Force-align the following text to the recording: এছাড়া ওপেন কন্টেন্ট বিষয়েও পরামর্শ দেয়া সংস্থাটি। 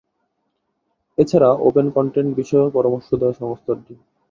এছাড়া 1.17 1.49
ওপেন 1.67 1.87
কন্টেন্ট 1.95 2.31
বিষয়েও 2.39 2.73
পরামর্শ 2.75 3.07
দেয়া 3.13 3.35
সংস্থাটি। 3.41 3.93